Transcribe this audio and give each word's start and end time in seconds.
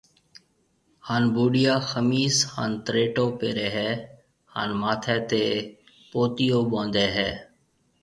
ھان 1.07 1.23
بوڊيا 1.33 1.75
کميس 1.89 2.35
ھان 2.53 2.71
تريٽو 2.85 3.25
پيري 3.39 3.67
ھيَََ 3.75 3.89
ھان 4.53 4.69
ماٿَي 4.81 5.17
تي 5.29 5.45
پوتيو 6.11 6.59
ٻوندھيَََ 6.71 7.07
ھيَََ 7.15 7.29